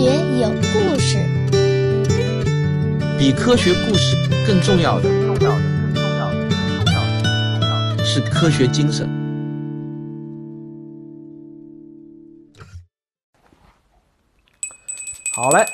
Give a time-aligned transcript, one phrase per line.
[0.00, 0.04] 学
[0.38, 1.18] 有故事，
[3.18, 9.08] 比科学故事更重要的，更重要的，更重要的，更重要的是科学精神。
[15.34, 15.64] 好嘞，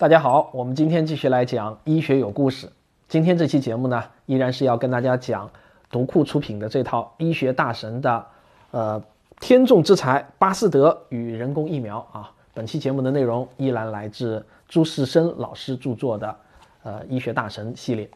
[0.00, 2.68] 大家好，我们今天继续来讲医学有故事。
[3.06, 5.48] 今天这期节目呢，依然是要跟大家讲
[5.88, 8.26] 读库出品的这套医学大神的，
[8.72, 9.00] 呃，
[9.38, 12.32] 天纵之才巴斯德与人工疫苗啊。
[12.60, 16.36] 本期节目的内容依然来自朱世生老师著作的，
[16.82, 18.06] 呃，医学大神系列。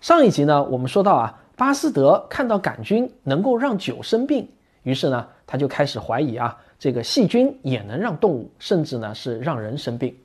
[0.00, 4.48] 上一集呢，我们说到啊，巴斯德看到杆菌能够让酒生病，
[4.82, 10.16] 于是呢，他就开始怀疑啊，这个细菌也能让动物，甚至呢是让人生病。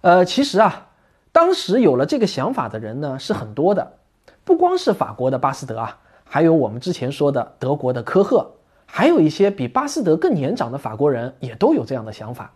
[0.00, 0.86] 呃，其实啊，
[1.30, 3.86] 当时有了这个想法的人呢是很多的，
[4.44, 8.50] 不光是法国的巴斯德啊，还有我们之前说的德国的科赫。
[8.96, 12.52] 还有一些比巴斯德更年长的法国人也都有这样的想法，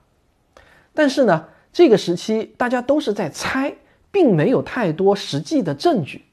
[0.95, 3.75] 但是呢，这个时期大家都是在猜，
[4.13, 6.27] 并没有太多实际的证据。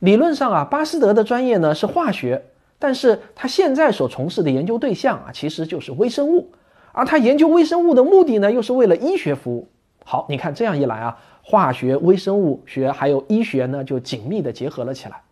[0.00, 2.44] 理论上啊，巴斯德的专业呢是化学，
[2.78, 6.52] 但是他现在所从事的研究对象啊其实就是微生物，
[6.92, 9.66] 而他研究微生物的目的呢又是为了医学服务。
[10.04, 15.22] 好，你看这样一来啊，化学、微生物学还有医学呢就紧密的结合了起来。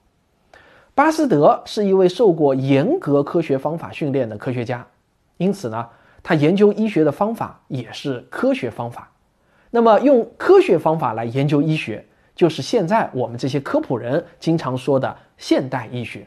[0.95, 4.87] 巴斯德是一位受过严格科学方法训练的科学家，
[5.39, 5.89] 因此呢，
[6.23, 9.11] 他研究医学的方法也是科学方法。
[9.71, 16.25] 那么，用科学方法来研究医学，就是现在我们这些科普人经常说的现代医学。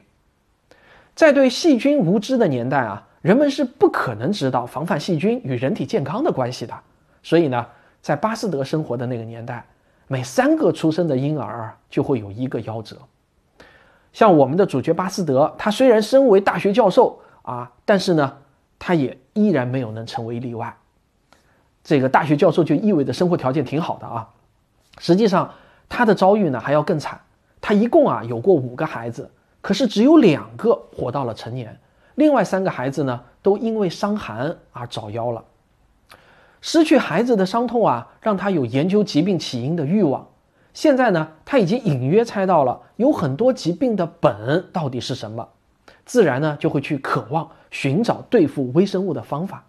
[1.15, 6.77] 在对细菌无知的年代啊，人们是不可能知道防范细菌与人体健康的关系的。
[7.23, 7.65] 所以呢，
[8.01, 9.65] 在巴斯德生活的那个年代，
[10.09, 12.97] 每三个出生的婴儿就会有一个夭折。
[14.13, 18.37] 像我们的主角巴斯德，他虽然身为大学教授啊，但是呢，
[18.79, 20.75] 他也依然没有能成为例外。
[21.83, 24.27] 这个大学教授就意味着生活条件挺好的啊。
[24.99, 25.53] 实际上，
[25.87, 27.19] 他的遭遇呢还要更惨。
[27.61, 29.29] 他一共啊有过五个孩子，
[29.61, 31.79] 可是只有两个活到了成年，
[32.15, 35.43] 另外三个孩子呢都因为伤寒而早夭了。
[36.59, 40.27] 失去孩子的伤痛啊，让他有研究疾病起因的欲望。
[40.77, 45.49] 现在呢，他已经隐约猜到了有很多疾病的本到底是什么，
[46.05, 49.63] 自然呢就会去渴望寻找对付微生物的方法。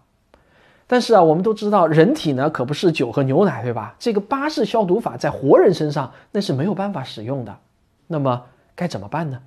[0.85, 3.95] 但是啊，我们都知道人体呢可不是酒和牛奶，对吧？
[3.97, 7.57] 这个巴氏消毒法在活人身上那是没有办法使用的。
[8.05, 8.43] 那么
[8.75, 9.41] 该怎么办呢？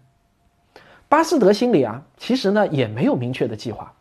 [1.09, 3.93] 巴斯德心里啊，其实呢也没有明确的计划。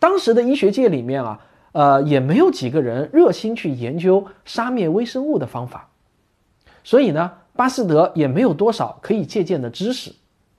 [0.00, 1.38] 当时的医学界里面啊，
[1.70, 5.88] 呃，也没有几个人热心去研究杀灭微生物的方法。
[6.84, 10.12] 所以呢，巴斯德也没有多少可以借鉴的知识，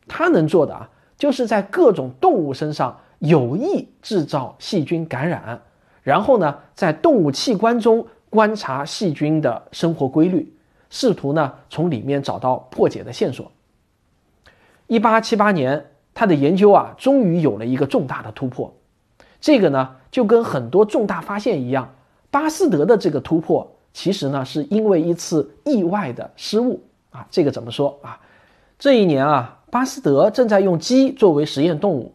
[0.08, 5.62] 他能做的啊，就是在各种动物身上有意制造细菌感染，
[6.02, 10.54] 然后呢，在动物器官中观察细菌的生活规律，
[10.90, 13.52] 试图呢从里面找到破解的线索。
[14.88, 18.74] 一八七八年，他的研究啊，终于有了一个重大的突破。
[19.42, 21.94] 这个呢，就跟很多重大发现一样，
[22.32, 23.73] 巴斯德的这个突破。
[23.94, 26.82] 其实呢，是因为一次意外的失误
[27.12, 27.26] 啊。
[27.32, 28.20] 这个怎么说啊？
[28.80, 32.12] 这一年啊，巴斯德正在用鸡作为实验动物，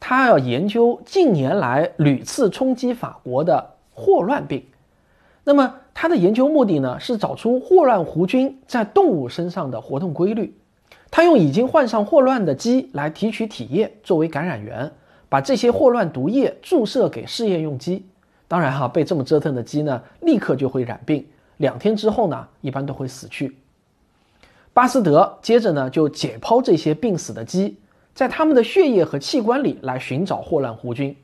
[0.00, 4.64] 他要研究近年来屡次冲击法国的霍乱病。
[5.44, 10.56] 那么他的研究目的呢，是找出霍乱弧菌在动物身上的活动规律。
[11.10, 14.90] 他用已经患上霍乱的鸡来提取体液作为感染源，
[15.28, 18.04] 把这些霍乱毒液注射给试验用鸡。
[18.48, 21.28] 当然哈，被这么折腾的鸡呢，立刻就会染病，
[21.58, 23.54] 两天之后呢，一般都会死去。
[24.72, 27.76] 巴斯德接着呢，就解剖这些病死的鸡，
[28.14, 31.14] 在他们的血液和器官里来寻找霍乱弧菌，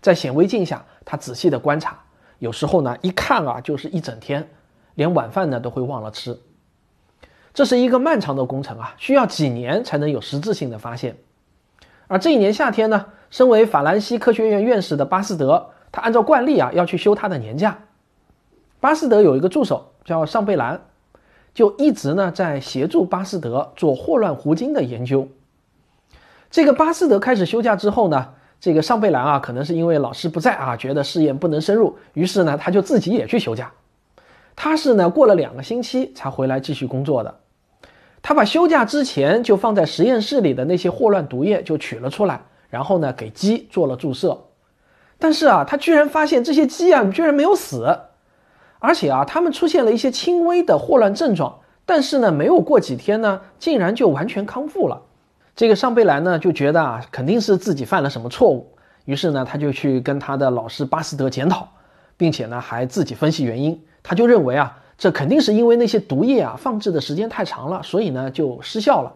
[0.00, 1.98] 在显微镜下，他仔细的观察，
[2.38, 4.48] 有时候呢，一看啊，就是一整天，
[4.94, 6.38] 连晚饭呢都会忘了吃。
[7.52, 11.16] 这是一个漫长的工程啊，需要几年才能有实质性的发现。
[12.06, 15.70] 而这一年夏天呢，身为法兰西科学院院士的巴斯德。
[15.92, 17.78] 他按照惯例啊，要去休他的年假。
[18.78, 20.80] 巴斯德有一个助手叫尚贝兰，
[21.52, 25.28] 就一直呢在协助巴斯德做霍乱弧菌的研究。
[26.50, 33.72] 这个巴斯德开始休假之后呢，这个尚贝兰啊，可能是因为老师不在啊，觉得试验不能深入，于是呢，他就自己也去休假。
[34.56, 37.40] 他是呢过了两个星期才回来继续工作的。
[38.22, 44.38] 他把休假之前就放在实验室里的那些霍乱毒液就取了出来，然后呢给鸡做了注射。
[45.20, 47.86] 但是啊，他居然发现这些鸡啊，居然没有死，
[48.78, 55.02] 而且啊，他们出现了一些轻微的霍乱症状，但是呢，没有过几天呢，竟然就完全康复了。
[55.54, 58.72] 这个尚贝兰呢，就觉得啊，肯定是自己犯了什么错误，
[59.04, 61.68] 于是呢，他就去跟他的老师巴斯德检讨，
[62.16, 63.78] 并且呢还自己分析原因。
[64.02, 69.12] 他就认为啊，这肯定是因为那些毒液啊放置的时间太长了，所以呢就失效了。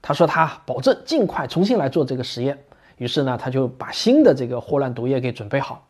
[0.00, 2.56] 他说他保证尽快重新来做这个实验。
[2.96, 5.86] 于是呢，他就把新的这个霍乱毒液给准备好，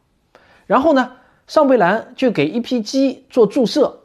[0.66, 1.12] 然后呢，
[1.46, 4.00] 尚贝兰就给一批鸡做注射，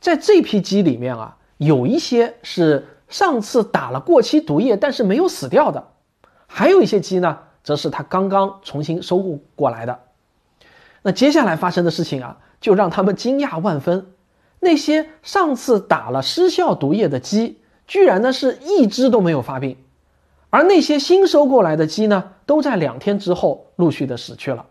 [0.00, 5.88] 在这批鸡里面啊，有一些是上次打了过期毒液但是没有死掉的，
[6.46, 10.00] 还有一些鸡呢，则是他刚刚重新收获过来的。
[11.02, 14.06] 那接下来发生的事情啊，就让他们惊讶万分，
[14.60, 19.76] 那些上次打了失效毒液的鸡，居然呢是一只都没有发病。
[20.52, 24.66] 而那些新收过来的鸡呢，都在两天之后陆续的死去了。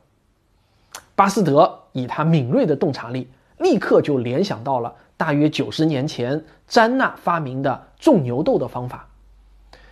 [1.15, 9.09] 巴斯德以他敏锐的洞察力，立刻就联想到了大约九十年前詹纳发明的种牛痘的方法。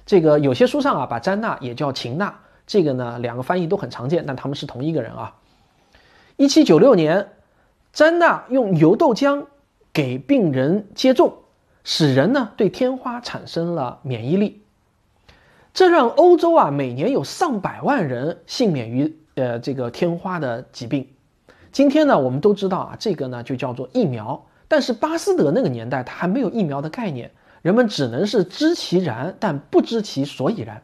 [0.06, 5.34] 这个有些书上啊，把詹纳也叫秦纳，这个呢两个翻译都很常见，但他们是同一个人啊。
[6.38, 7.30] 一七九六年，
[7.92, 9.44] 詹纳用牛痘浆
[9.92, 11.34] 给病人接种，
[11.84, 14.62] 使人呢对天花产生了免疫力。
[15.74, 21.08] 这让欧洲啊每年有上百万人幸免于呃这个天花的疾病。
[21.72, 24.46] 今天呢，我们都知道啊，这个呢就叫做疫苗。
[24.68, 27.32] 但是巴斯德那个年代，他还没有疫苗的概念，
[27.62, 30.84] 人们只能是知其然，但不知其所以然。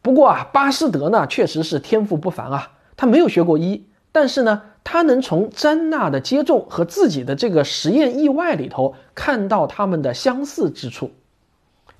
[0.00, 11.10] 不过啊，巴斯德呢确实是天赋不凡啊，他没有学过医，但是呢，他能从詹娜的接种和自己的这个实验意外里头看到他们的相似之处，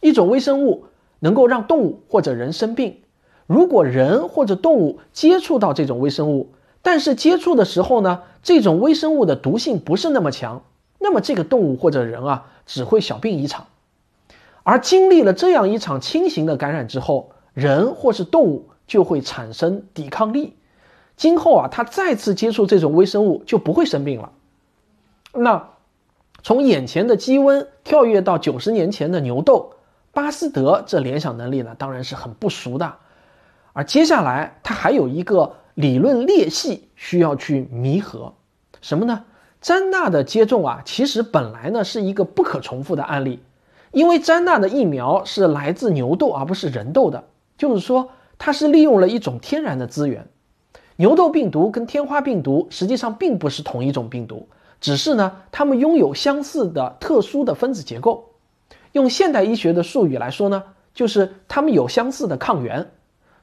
[0.00, 0.84] 一种微生物。
[1.24, 2.98] 能够让动物或者人生病，
[3.46, 6.50] 如果人或者动物接触到这种微生物，
[6.82, 10.64] 但是接触的时候呢，这种微生物的毒性不是那么强，
[10.98, 13.68] 那么这个动物或者人啊，只会小病一场。
[14.64, 20.52] 而经历了这样一场轻型的感染之后，人或是动物就会产生抵抗力，
[21.16, 24.32] 今后啊，他再次接触这种微生物就不会生病了。
[25.32, 25.70] 那
[26.42, 29.70] 从眼前的鸡瘟跳跃到九十年前的牛痘。
[30.14, 32.94] 巴斯德这联想能力呢，当然是很不熟的，
[33.72, 38.32] 而接下来他还有一个理论裂隙需要去弥合，
[38.80, 39.24] 什么呢？
[39.60, 43.40] 詹纳的接种啊，其实本来呢是一个不可重复的案例，
[43.92, 47.24] 因为詹纳的疫苗是来自牛痘而不是人痘的，
[47.56, 50.28] 就是说它是利用了一种天然的资源。
[50.96, 54.48] 牛痘病毒跟天花病毒实际上并不是同一种病毒，
[54.80, 58.33] 只是呢它们拥有相似的特殊的分子结构。
[58.94, 60.62] 用现代医学的术语来说呢，
[60.94, 62.92] 就是它们有相似的抗原，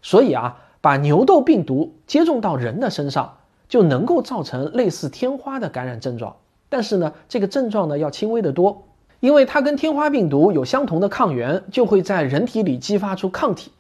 [0.02, 6.38] 所以啊，把牛痘病毒接种到人的身上，就能够造成类似天花的感染症状。
[6.70, 8.88] 但是呢，这个症状呢要轻微的多，
[9.20, 13.74] 因为它跟天花病毒有相同的抗原，就会在人体里激发出抗体，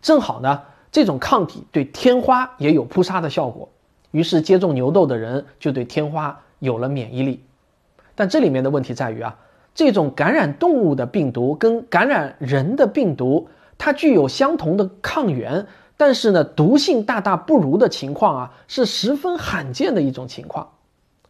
[0.00, 3.68] 正好呢，这种抗体对天花也有扑杀的效果，
[4.10, 7.44] 于是接种牛痘的人就对天花有了免疫力。
[8.16, 9.38] 但这里面的问题在于啊。
[9.74, 13.48] 这种感染动物的病毒跟感染人的病毒，
[13.78, 15.66] 它具有相同的抗原，
[15.96, 20.72] 但是呢，毒性大大不如的情况啊，是十分罕见的一种情况。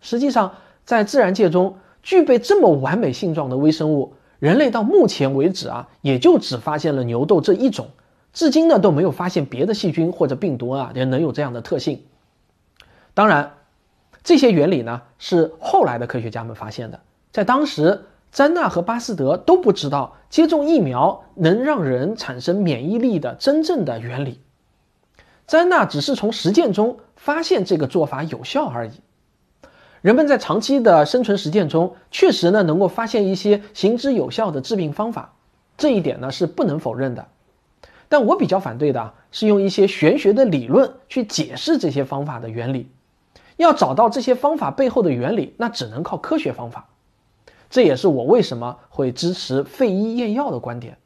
[0.00, 0.54] 实际上，
[0.84, 7.90] 在自然界中，具备这么完美性状的微生物，人类到目前为止啊，也就只发现了牛痘这一种，
[8.32, 12.02] 至今呢都没有发现别的细菌或者病毒啊也能有这样的特性。
[13.14, 13.52] 当然，
[14.24, 18.02] 这些原理呢是后来的科学家们发现的，在当时。
[18.32, 24.40] 詹纳和巴斯德都不知道接种疫苗能让人产生免疫力的真正的原理。
[25.46, 28.92] 詹纳只是从实践中发现这个做法有效而已。
[30.00, 35.34] 人们在长期的生存实践中，确实呢能够发现一些行之有效的治病方法，
[35.76, 37.28] 这一点呢是不能否认的。
[38.08, 42.90] 但我比较反对的是用一些玄学的理论去解释这些方法的原理。
[43.58, 46.88] 要找到这些方法背后的原理，那只能靠科学方法。
[47.72, 50.98] 这也是我为什么会支持废医验药的观点。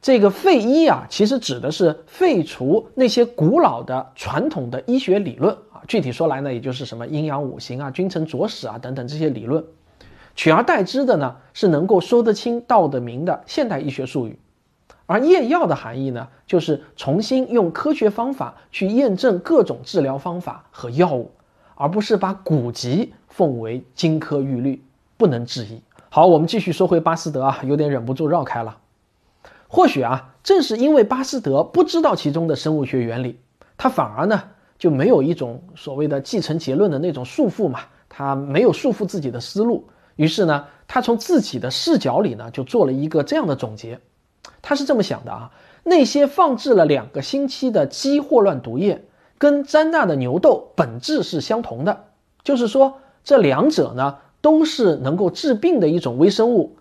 [0.00, 5.82] 这个废医啊，其实指的是废除那些古老的传统的医学理论啊。
[5.88, 9.64] 具体说来呢，也就是什么阴阳五行啊、君臣佐使啊等等这些理论，
[10.36, 14.38] 取而代之的呢，是能够说得清道得明的现代医学术语。
[15.06, 21.32] 而验药的含义呢，就是重新用科学方法去验证各种治疗方法和药物，
[21.74, 24.80] 而不是把古籍奉为金科玉律。
[25.16, 25.82] 不能质疑。
[26.08, 28.78] 好，我们继续说回巴斯德啊，有点忍不住绕开了。
[29.68, 33.40] 或许啊，正是因为巴斯德不知道其中的生物学原理，
[33.76, 34.44] 他反而呢
[34.78, 39.88] 就没有一种所谓的继承结论的那种束缚嘛，他没有束缚自己的思路。
[40.14, 43.98] 于是呢，他从自己的视角里呢就做了一个这样的总结。
[44.62, 45.50] 他是这么想的啊，
[45.82, 49.04] 那些放置了两个星期的鸡霍乱毒液，
[49.36, 52.04] 跟詹纳的牛痘本质是相同的。
[52.44, 56.76] 就是说这两者呢都是能够治病的一种微生物，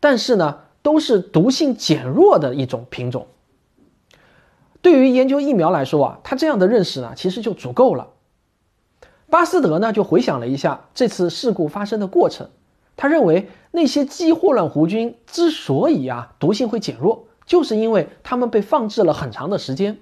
[0.00, 3.26] 但是呢都是毒性减弱的一种品种。
[4.80, 8.08] 对于研究疫苗来说啊，他这样的认识呢其实就足够了。
[9.28, 12.48] 巴斯德呢就回想了一下这次事故发生的过程，
[12.96, 19.98] 他认为那些鸡霍乱弧菌之所以啊毒性会减弱，就是因为它们被放置了很长的时间。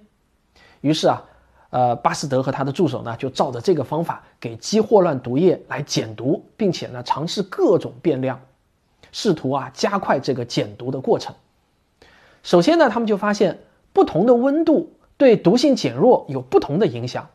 [0.81, 1.25] 于是啊，
[1.71, 8.41] 呃，巴斯德和他的助手呢就照着这个方法给鸡霍乱毒液来减毒，并且呢尝试各种变量，
[9.13, 11.35] 试图啊加快这个减毒的过程。
[12.43, 13.61] 首先呢，他们就发现
[13.93, 17.29] 不同的温度对毒性减弱有不同的影响。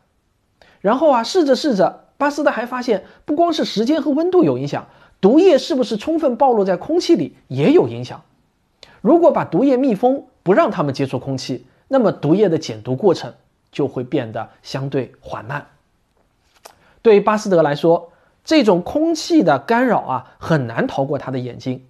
[0.80, 4.86] 然后啊，试着试着，巴斯德还发现，不光是时间和温度有影响，
[5.20, 8.22] 毒液是不是充分暴露在空气里也有影响。
[9.00, 13.32] 如果把毒液密封，不让它们接触空气，那么毒液的减毒过程
[13.70, 15.66] 就会变得相对缓慢。
[17.02, 18.12] 对于巴斯德来说，
[18.44, 21.84] 这种空气的干扰啊，很难逃过他的眼睛，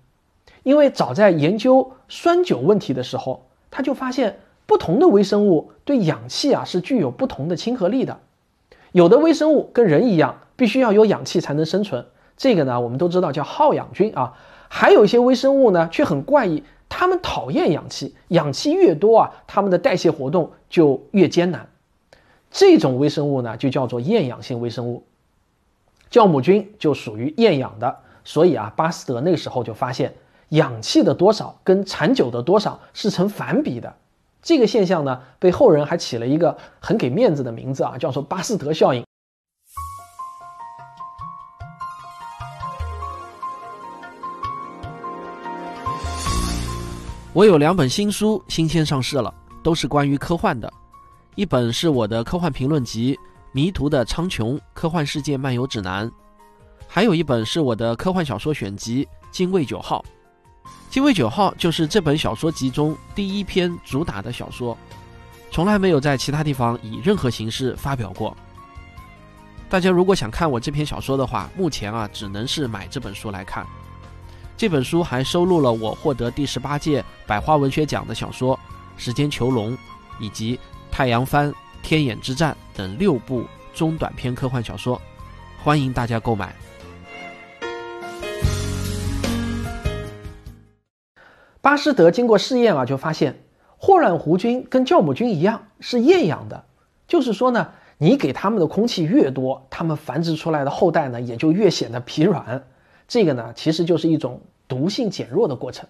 [0.62, 8.18] 因为早在研究酸酒问题的时候，他就发现不同的微生物对氧气啊是具有不同的亲和力的。
[8.92, 12.06] 有的微生物跟人一样，必须要有氧气才能生存。
[12.36, 14.34] 这个呢，我们都知道叫好氧菌啊。
[14.68, 21.68] 还有一些微生物呢，却很怪异，他们讨厌氧气，氧气越多啊，他们的代谢活动就越艰难。
[22.50, 25.04] 这种微生物呢，就叫做厌氧性微生物。
[26.10, 30.14] 酵母菌就属于厌氧的，所以啊，巴斯德那个时候就发现，
[30.50, 33.94] 氧气的多少跟产酒的多少是成反比的。
[34.40, 39.04] 这个现象呢，被后人还起了一个很给面子的名字啊，叫做巴斯德效应。
[47.36, 50.72] 我有两本新书新鲜上市了，都是关于科幻的。
[51.34, 53.14] 一本是我的科幻评论集
[53.52, 56.08] 《迷途的苍穹：科幻世界漫游指南》，
[56.88, 60.02] 还有一本是我的科幻小说选集《精卫九号》。
[60.88, 64.74] 《精卫九号》就是这本小说集中第一篇主打的小说，
[65.50, 68.34] 从来没有在其他地方以任何形式发表过。
[69.68, 73.66] 大家如果想看我这篇小说的话，目前啊只能是买这本书来看。
[74.56, 78.56] 这本书还收录了我获得第十八届百花文学奖的小说
[78.96, 79.72] 《时间囚笼》，
[80.18, 80.56] 以及
[80.90, 81.50] 《太阳帆》
[81.82, 83.44] 《天眼之战》等六部
[83.74, 84.98] 中短篇科幻小说，
[85.62, 86.56] 欢迎大家购买。
[91.60, 93.44] 巴斯德经过试验啊，就发现
[93.76, 96.64] 霍乱弧菌跟酵母菌一样是厌氧的，
[97.06, 102.64] 就是说呢，你给它们的空气越多，它们繁殖出来的后代呢也就越显得疲软。
[103.08, 105.88] 这个呢，其实就是一种毒性减弱的过程。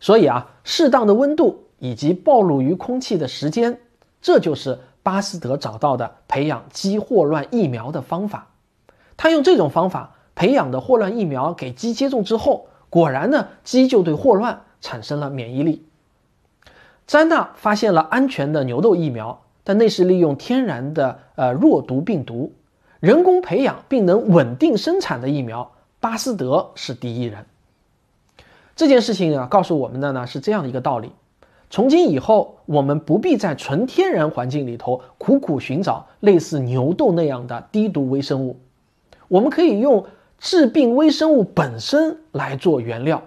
[0.00, 3.78] 所以啊，适当的温度以及暴露于空气的时间，
[4.22, 8.48] 这就是巴斯德找到的培养鸡霍乱疫苗的方法。
[9.16, 12.66] 他用这种方法培养的霍乱疫苗给鸡接种之后。
[12.92, 15.86] 果然呢，鸡就对霍乱产生了免疫力。
[17.06, 22.52] 詹纳发现了安全的牛痘疫苗，但那是利用天然的呃弱毒病毒，
[22.98, 25.70] 人工培养并能稳定生产的疫苗。
[26.00, 27.46] 巴斯德是第一人。
[28.74, 31.12] 这件事情啊，告诉我们的呢是这样的一个道理：
[31.70, 38.58] 从今以后，我们不必在纯天然环境里头苦苦寻找类似牛痘那样的低毒微生物，
[39.28, 40.06] 我们可以用。
[40.42, 43.22] 致病微生物本身来做原料，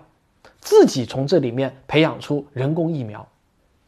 [0.60, 3.28] 自己从这里面培养出人工疫苗。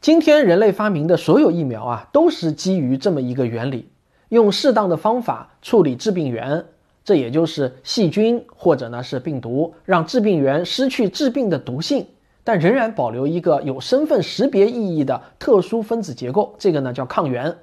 [0.00, 3.88] 今天人类发明的所有疫苗啊，都是基于这么一个原理：
[4.28, 6.66] 用适当的方法处理致病源，
[7.06, 12.04] 这也就是细菌或者呢是病毒，让致病源失去致病的毒性，
[12.42, 17.56] 但仍然保留一个有身份识别意义的特殊分子结构，这个呢叫抗原。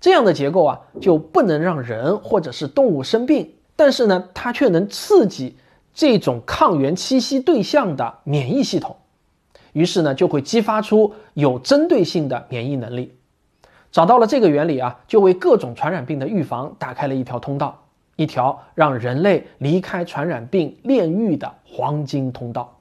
[0.00, 3.54] 这样的结构啊，就不能让人或者是动物生病。
[3.76, 5.56] 但是呢，它却能刺激
[5.94, 8.96] 这种抗原栖息对象的免疫系统，
[9.72, 13.14] 于是呢，就会激发出有针对性的免疫能力。
[13.92, 17.81] 找到了这个原理啊，就为各种传染病的预防打开了一条通道，
[18.22, 22.78] 一条让人类离开传染病炼狱的黄金通道。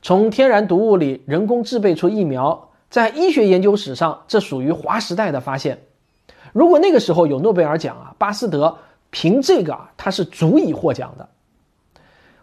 [0.00, 5.78] 从天然毒物里人工制备出疫苗，在医学研究史上，这属于划时代的发现。
[6.52, 8.78] 如果那个时候有诺贝尔奖啊，巴斯德。
[9.10, 11.26] 凭这个啊，他是足以获奖的。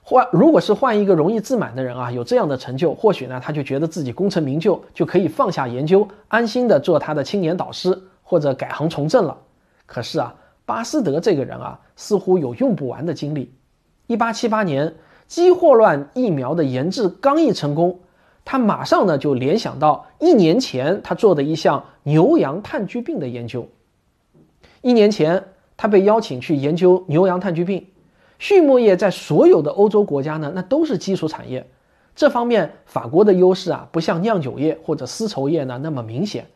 [0.02, 9.38] 换如果是换一个容易自满的人啊，有这样的成就，或许呢，他就觉得自己功成名就，就可以放下研究，安心的做他的青年导师，或者改行从政了。
[9.86, 10.34] 可是啊，
[10.66, 13.54] 巴斯德这个人啊，似乎有用不完的精力。
[14.08, 14.96] 一八七八年，
[15.28, 18.00] 鸡霍乱疫苗的研制刚一成功，
[18.44, 23.68] 他马上呢就联想到一年前他做的一项牛羊炭疽病的研究。
[24.82, 25.44] 一年前。
[25.78, 27.86] 他被邀请去研究牛羊炭疽病。
[28.40, 31.70] 畜牧业在所有的欧洲国家呢，那都是基础产业。
[32.16, 36.48] 这方面，法国的优势啊，不像酿酒业或者丝绸业呢那么明显。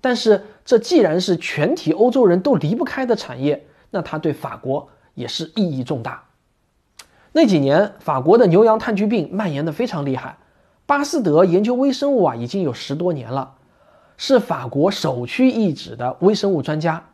[0.00, 6.24] 但是，这既然是全体欧洲人都离不开的产业，那它对法国也是意义重大。
[7.32, 10.38] 那几年，法国的牛羊炭疽病蔓延的非常厉害。
[10.86, 13.54] 巴斯德研究微生物啊，已经有十多年了，
[14.16, 17.04] 是法国首屈一指的微生物专家。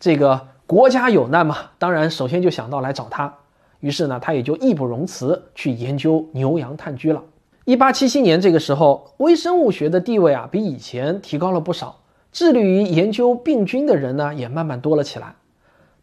[0.00, 3.32] 这个国家有难嘛，当然首先就想到来找他。
[3.80, 7.22] 于是呢，他也就义不容辞去研究牛羊炭疽了。
[7.70, 12.00] 一八七七年这个时候，微生物学的地位啊，比以前提高了不少。
[12.32, 15.36] 致力于研究病菌的人呢，也慢慢多了起来。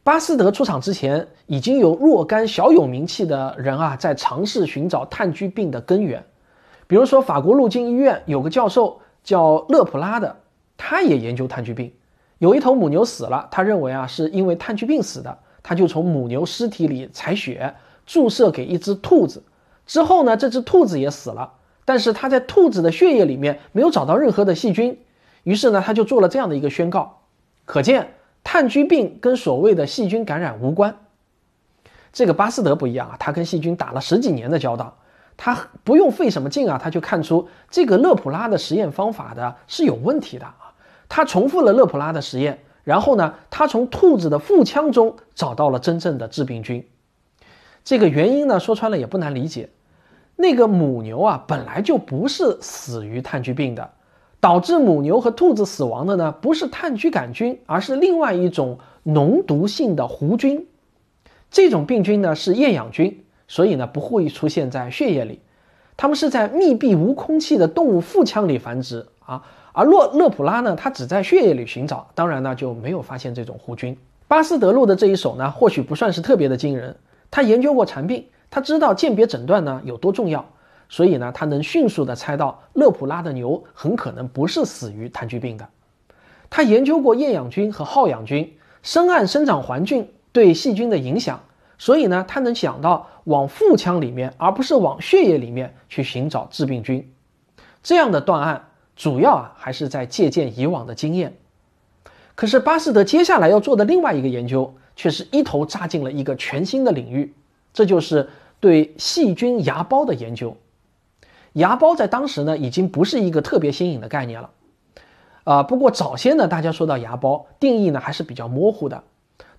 [0.02, 6.24] 巴斯德出场之前，已经有若干小有名气的人啊，在尝试寻找炭疽病的根源。
[6.88, 10.38] 比如说，法国陆军医院有个教授叫勒普拉的，
[10.78, 11.92] 他也研究炭疽病。
[12.38, 19.44] 有一头母牛死了，他认为啊是因为炭疽病死的，他就从母牛尸体里采血，注射给一只兔子。
[19.86, 21.50] 之后呢，这只兔子也死了，
[21.88, 25.00] 但是他在兔子的血液里面没有找到任何的细菌。
[25.44, 27.22] 于是呢，他就做了这样的一个宣告，
[27.64, 30.98] 可见炭疽病跟所谓的细菌感染无关。
[32.12, 34.98] 这个巴斯德不一样啊，他跟细菌打了十几年的交道。
[35.38, 40.74] 他不用费什么劲啊，他就看出这个勒普拉的实验方法的是有问题的啊。
[41.08, 46.86] 他重复了勒普拉的实验，然后呢，他从兔子的腹腔中找到了真正的致病菌。
[47.86, 49.70] 这个原因呢，说穿了也不难理解。
[50.38, 53.90] 那个母牛啊，本来就不是死于炭疽病的，
[54.40, 60.66] 导致母牛和兔子死亡的呢，不是炭疽杆菌，而是另外一种脓毒性的弧菌。
[61.52, 63.26] 这种病菌呢，是厌氧菌。
[63.50, 65.40] 所以呢，不会出现在血液里，
[65.96, 69.42] 它们是在密闭无空气的动物腹腔里繁殖啊。
[69.72, 73.98] 而洛勒普拉呢，它只在血液里寻找，当然呢就没有发现这种弧菌。
[74.28, 76.94] 巴斯德路的这一手呢，或许不算是特别的惊人。
[77.32, 80.46] 他研究过蚕病，他知道鉴别诊断呢有多重要，
[80.90, 85.68] 所以呢，他能迅速的猜到勒普拉的牛很可能不是死于炭疽病的。
[86.50, 91.42] 他研究过厌氧菌和好氧菌，深谙生长环境对细菌的影响。
[91.78, 97.14] 所以呢，他能想到往腹腔里面，而不是往血液里面去寻找致病菌。
[97.84, 101.38] 这样的断案，主要啊还是在借鉴以往的经验。
[102.34, 107.32] 可是巴斯德接下来要做的另外一个研究，却是一头扎进了一个全新的领域，
[107.78, 108.28] 这就是
[108.60, 110.58] 对细菌芽孢的研究。
[111.54, 114.50] 芽孢在当时呢，已经不是一个特别新颖的概念了。
[115.44, 119.04] 啊，不过早先呢，大家说到芽孢，定义呢还是比较模糊的。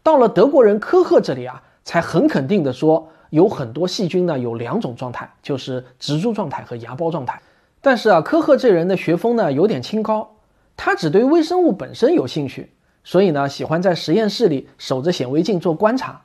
[0.02, 1.62] 到了德国人科赫这里啊。
[1.84, 7.40] 才很肯定的说，有很多细菌呢，有两种状态，就是植株状态和芽孢状态。
[7.80, 10.36] 但是啊，科赫这人的学风呢有点清高，
[10.76, 16.20] 他只对微生物本身有兴趣，所以呢喜欢在实验室里守着显微镜做观察。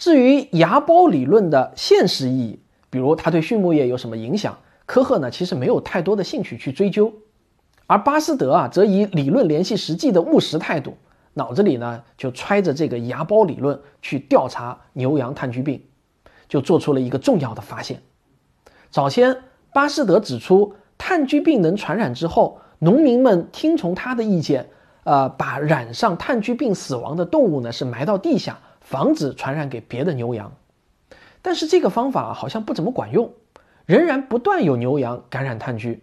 [0.00, 2.58] 至于芽孢理论的现实意义，
[2.88, 7.12] 比如它对畜牧业有什么影响，科赫呢其实没有太多的兴趣去追究。
[7.86, 10.96] 而巴斯德啊，则以理论联系实际的务实态度。
[11.34, 15.82] 脑子里呢就揣着这个芽孢理论去调查牛羊炭疽病，
[16.48, 18.00] 就做出了一个重要的发现。
[18.88, 19.36] 早先
[19.74, 24.66] 巴斯德指出，炭疽病能传染之后，农民们听从他的意见，
[25.04, 28.58] 呃，把染上炭疽病死亡的动物呢是埋到地下，
[28.90, 30.52] 防止传染给别的牛羊。
[31.42, 33.32] 但是这个方法好像不怎么管用，
[33.86, 36.00] 仍然不断有牛羊感染炭疽。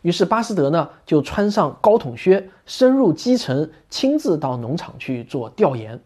[0.00, 6.00] 于是巴斯德呢就穿上高筒靴，深入基层，亲自到农场去做调研。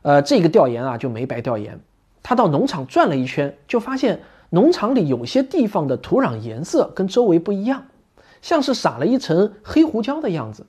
[0.00, 1.78] 呃，这个调研啊就没白调研，
[2.22, 7.84] 他到农场转了一圈，就发现农场里有些地方的土壤颜色跟周围不一样，
[8.40, 10.64] 像是撒了一层黑胡椒的样子。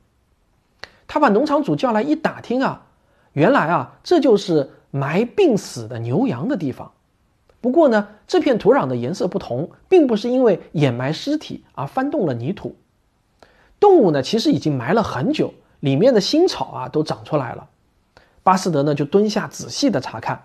[1.08, 2.88] 他把农场主叫来一打听啊，
[3.34, 6.92] 原来啊这就是埋病死的牛羊的地方。
[7.62, 12.76] 不过呢，这片土壤的颜色不同，并不是因为掩埋尸体而翻动了泥土。
[13.80, 17.68] 动物呢，其实已经埋了很久，里面的新草啊都长出来了。
[18.44, 20.44] 巴斯德呢就蹲下仔细的查看，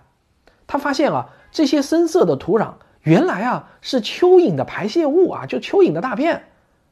[0.66, 6.44] 他发现啊，这些深色的土壤原来啊是蚯蚓的排泄物啊，就蚯蚓的大便。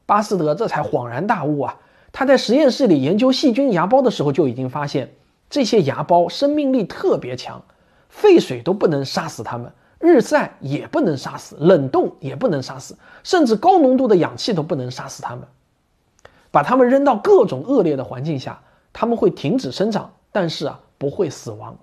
[0.07, 1.77] 巴斯德这才恍然大悟啊，
[2.11, 5.13] 他在实验室里研究细菌芽孢的时候就已经发现，
[5.49, 7.63] 这些芽孢生命力特别强，
[8.09, 9.71] 沸水都不能杀死它们。
[9.97, 15.47] 日晒也不能杀死，冷冻也不能杀死，甚至高浓度的氧气都不能杀死它们。
[16.51, 18.61] 把它们扔到各种恶劣的环境下，
[18.93, 21.75] 它们会停止生长，但是啊不会死亡。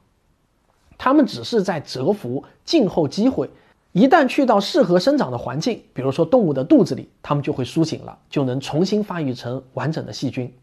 [0.98, 3.50] 它们只是在蛰伏，静候机会。
[3.92, 10.54] 一旦去到适合生长的环境，比如说动物的肚子里，它们就会苏醒了，就能重新发育成完整的细菌。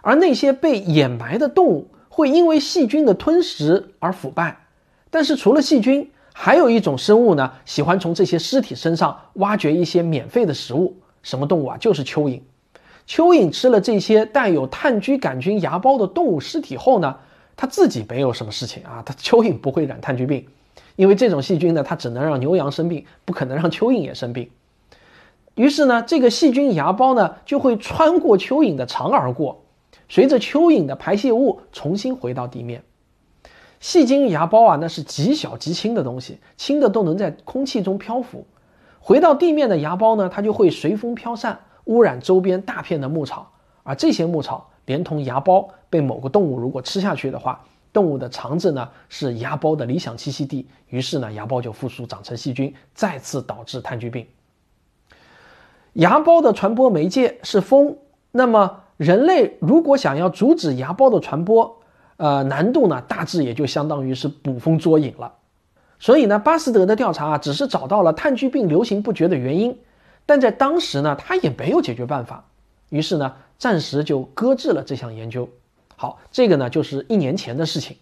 [0.00, 1.88] 而那些被掩埋的动物。
[2.14, 4.56] 会因为细菌的吞食而腐败。
[5.10, 10.96] 但是除了细菌，还有一种生物呢，喜欢从这些尸体身上挖掘一些免费的食物。
[11.24, 11.76] 什么动物啊？
[11.76, 12.40] 就是蚯蚓。
[13.08, 17.16] 蚯蚓吃了这些带有炭疽杆菌芽孢的动物尸体后呢，
[17.56, 20.46] 它自己没有什么事情啊，它蚯蚓不会染炭疽病，
[20.94, 24.48] 因为这种细菌呢，它只能让牛羊生病，不可能让蚯蚓也生病。
[25.56, 29.63] 于是呢，这个细菌芽孢呢就会穿过蚯蚓的肠而过，
[30.14, 32.84] 随着蚯蚓的排泄物重新回到地面。
[33.80, 38.46] 细菌芽孢啊，那是极小极轻的东西，轻的都能在空气中漂浮。
[39.00, 43.50] 回到地面的芽孢呢，它就会随风飘散，污染周边大片的牧草。
[43.82, 54.24] 而这些牧草连同芽孢被某个动物如果吃下去的话，动物的肠子呢是芽孢的理想栖息地，于是呢芽孢就复苏长成细菌，再次导致炭疽病。
[55.94, 57.96] 芽孢的传播媒介是风，
[58.30, 61.80] 那么人类如果想要阻止芽孢的传播，
[62.16, 65.32] 呃，难度呢大致也就相当于是捕风捉影了。
[65.98, 69.78] 所以呢，巴斯德的调查啊，只是找到了炭疽病流行不绝的原因，
[70.26, 72.44] 但在当时呢，他也没有解决办法，
[72.90, 75.48] 于是呢，暂时就搁置了这项研究。
[75.96, 77.96] 好，这个呢就是一年前的事情。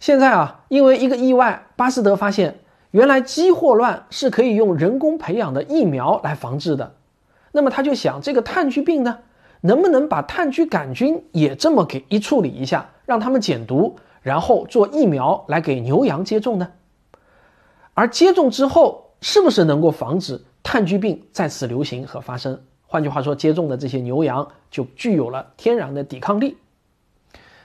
[0.00, 2.58] 现在啊，因为一个意外，巴斯德发现
[2.90, 6.94] 原来鸡霍乱是可以用人工培养的疫苗来防治的。
[7.52, 9.18] 那么他就想，这个炭疽病呢，
[9.60, 16.68] 能不能把炭疽杆菌也这么给一处理一下，让他们减毒，然后做疫苗来给牛羊接种呢？
[17.94, 22.60] 而接种之后，是不是能够防止炭疽病再次流行和发生？
[22.86, 26.56] 换句话说，接种的这些牛羊就具有了天然的抵抗力。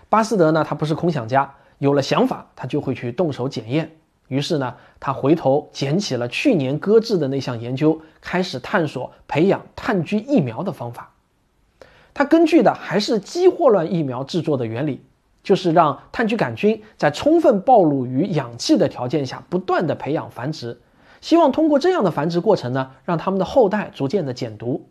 [0.10, 3.98] 巴斯德呢，他不是空想家，有了想法，他就会去动手检验。
[4.28, 11.11] 于是呢，他回头捡起了去年搁置的那项研究，开始探索培养炭疽疫苗的方法。
[12.14, 15.02] 它根据的还是鸡霍乱疫苗制作的原理，
[15.44, 20.80] 就是让炭疽杆菌在充分暴露于氧气的条件下，不断的培养繁殖，
[21.22, 24.86] 希望通过这样的繁殖过程呢，让它们的后代逐渐的减毒。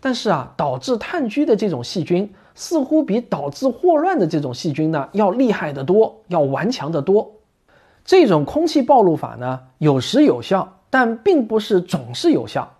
[0.00, 7.32] 但是啊，导致炭疽的这种细菌，似乎比导致霍乱的这种细菌呢，要厉害得多，要顽强得多。
[8.04, 12.73] 这种空气暴露法呢，有时有效，但并不是总是有效。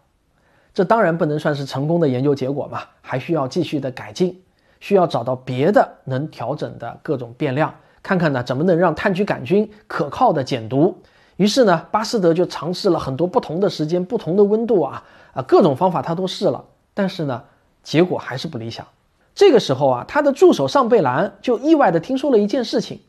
[0.74, 4.42] 这当然不能算是成功的研究结果嘛，还需要继续的改进，
[4.80, 10.98] 需要找到别的能调整的各种变量，看看呢怎么能让炭疽杆菌可靠的减毒。
[11.36, 17.42] 于是呢，巴斯德就尝试了很多不同的时间、不同的温度啊啊各种方法他都试了，但是呢，
[17.82, 18.86] 结果还是不理想。
[19.34, 23.00] 这个时候啊，他的助手尚贝兰就意外的听说了一件事情。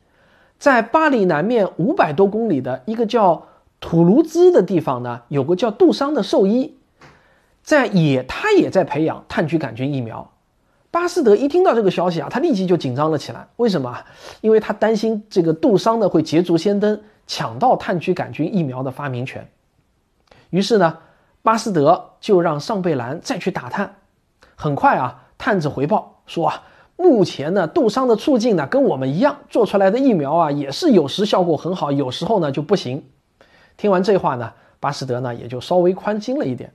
[0.58, 3.46] 在巴黎南面五百多公里的一个叫
[3.80, 6.76] 土卢兹的地方呢，有个叫杜桑的兽医，
[7.66, 10.32] 在也他也在培养炭疽杆菌疫苗。
[10.92, 13.48] 巴斯德一听到这个消息啊，他立即就紧张了起来。
[13.58, 13.98] 为什么？
[14.40, 19.50] 因为他担心这个杜桑呢会捷足先登，抢到炭疽杆菌疫苗的发明权。
[20.52, 21.00] 于是呢，
[21.42, 23.96] 巴斯德就让尚贝兰再去打探。
[24.56, 26.64] 很快啊，探子回报说啊。
[26.98, 33.04] 目前呢，杜桑的处境呢，跟我们一样，做出来的疫苗啊，也是有时效果很好，有时候呢就不行。
[33.76, 36.72] 听完这话呢，巴斯德呢也就稍微宽心了一点。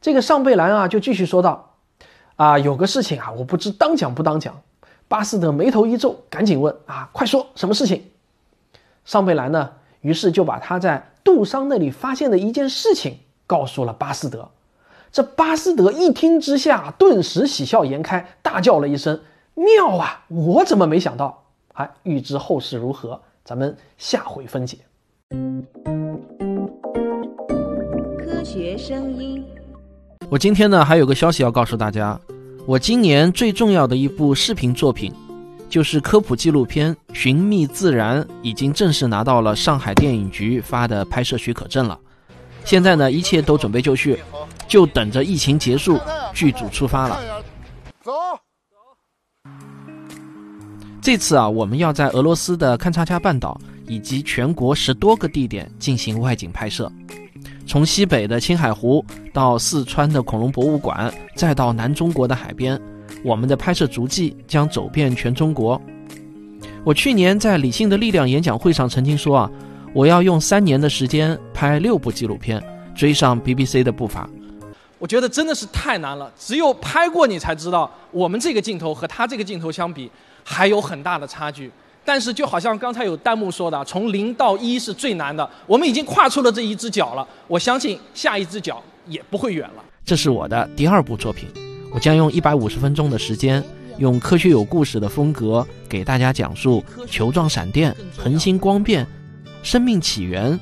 [0.00, 1.74] 这个尚贝兰啊，就继续说道
[2.36, 4.60] ：“啊，有个事情啊，我不知当讲不当讲。”
[5.08, 8.10] 巴斯德眉头一皱，赶紧问：“啊，快说，什么事情？”
[9.04, 14.50] 尚贝兰呢，于是就把他在杜桑那里发现的一件事情告诉了巴斯德。
[15.12, 19.20] 这巴斯德一听之下，顿时喜笑颜开，大叫了一声
[19.54, 20.24] ：“妙啊！
[20.28, 24.78] 我怎么没想到？”哎，欲知后事如何，咱们下回分解。
[28.18, 29.44] 科学声音，
[30.28, 32.18] 我今天呢还有个消息要告诉大家，
[32.66, 35.12] 我今年最重要的一部视频作品，
[35.68, 41.96] 就是科普纪录片《寻觅自然》，已经正式拿到了上海电影局发的拍摄许可证了。
[42.64, 44.18] 现在呢，一切都准备就绪。
[44.66, 45.96] 就等着疫情结束，
[46.34, 47.20] 剧组出发了。
[48.02, 48.40] 走走。
[51.00, 56.90] 这次啊，我们要在俄罗斯的勘察加半岛以及全国十多个地点进行外景拍摄，
[57.66, 62.80] 从西北的青海湖到四川的恐龙博物馆，再到南中国的海边，
[63.24, 65.80] 我们的拍摄足迹将走遍全中国。
[66.84, 69.50] 我去年在理性的力量演讲会上曾经说啊，
[69.92, 72.62] 我要用三年的时间拍六部纪录片，
[72.94, 74.30] 追上 BBC 的步伐。
[74.98, 80.08] 我觉得真的是太难了，只有拍过你才知道，我们这个镜头和他这个镜头相比
[80.44, 81.70] 还有很大的差距。
[82.06, 89.84] 但是就好像刚才有弹幕说的，从零到一是最难的，我们已经跨出了这一只脚了，我相信下一只脚也不会远了。
[90.04, 91.48] 这是我的第二部作品，
[91.92, 93.60] 我将用一百五十分钟的时间，
[93.98, 99.04] 用科学有故事的风格给大家讲述球状闪电、恒星光变、
[99.64, 100.56] 生命起源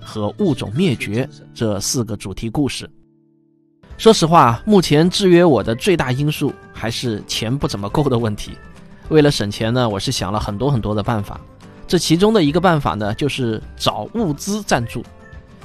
[0.00, 2.90] 和物种灭绝这四个主题故事。
[3.98, 8.52] 说实话，目前制约我的最大因素还是钱不怎么够的问题。
[9.08, 11.40] 为了省钱呢，我是想了很多很多的办法。
[11.86, 15.04] 这其中的一个办法呢，就是找物资赞助。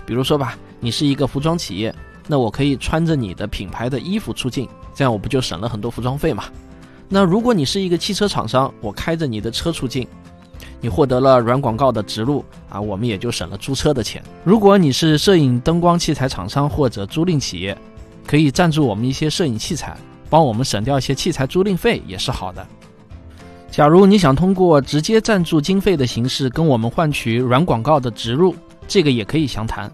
[0.06, 1.94] 比如说吧，你是一个服装企业，
[2.28, 6.44] 那我可以穿着你的品牌的衣服出镜，这样我不就省了很多服装费嘛？
[7.10, 10.08] 那如果你是一个汽车厂商，我开着你的车出镜，
[10.80, 14.24] 你获得了软广告的植入啊，我们也就省了租车的钱。
[14.44, 17.76] 如果你是摄影灯光器材厂商或者租赁企业，
[18.28, 19.98] 可以赞助我们一些摄影器材，
[20.30, 22.66] 帮我们省掉一些器材租赁费也是好的。
[23.72, 28.54] 假如你想通过直接赞助经费的形式跟我们换取软广告的植入，
[28.86, 29.90] 这个也可以详谈。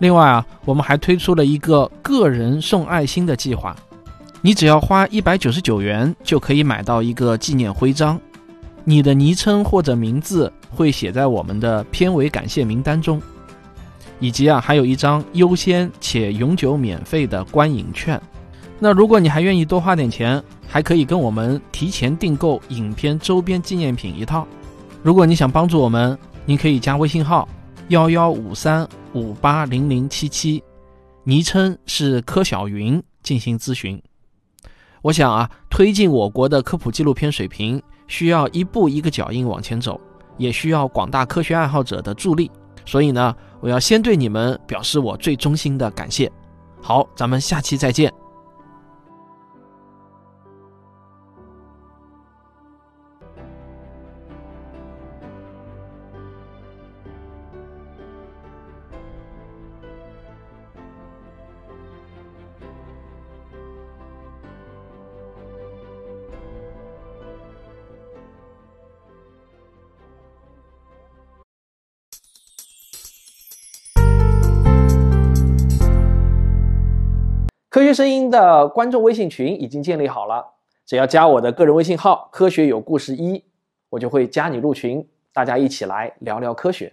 [0.00, 3.74] 另外啊，我们还推出了一个个人送爱心的计划，
[4.42, 8.20] 你只要花一百九十九元就可以买到一个纪念徽章，
[8.82, 13.22] 你的昵称或者名字会写在我们的片尾感谢名单中。
[14.18, 18.20] 以及啊，还有一张优先且永久免费的观影券。
[18.78, 20.42] 那如果你还愿意多花点钱，
[20.76, 24.46] 还可以跟我们提前订购影片周边纪念品一套。
[25.02, 27.48] 如果你想帮助我们，您可以加微信号
[27.88, 30.62] 幺幺五三五八零零七七，
[31.24, 33.98] 昵称是柯小云进行咨询。
[35.00, 39.98] 我想啊，推进我国的科普纪录片水平，需要一步一个脚印往前走，
[40.36, 42.50] 也需要广大科学爱好者的助力。
[42.84, 43.34] 所以呢。
[43.60, 46.30] 我要先对你们表示我最衷心的感谢。
[46.82, 48.12] 好，咱们下期再见。
[77.96, 80.44] 声音的观众微信群已经建立好了，
[80.84, 83.42] 只要加我的个人微信号“科学有故事一”，
[83.88, 86.92] 我就会加你入群，大家一起来聊聊科学。